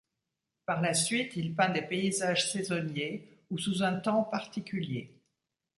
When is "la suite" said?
0.81-1.35